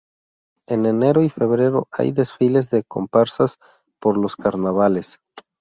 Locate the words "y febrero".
1.21-1.87